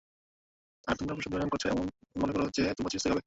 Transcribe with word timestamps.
আর 0.87 0.95
তোমরা 0.95 1.13
প্রাসাদ 1.13 1.31
নির্মাণ 1.31 1.49
করছ 1.49 1.63
এ 1.65 1.73
মনে 2.15 2.31
করে 2.33 2.43
যে, 2.57 2.63
তোমরা 2.77 2.89
চিরস্থায়ী 2.89 3.11
হবে? 3.11 3.19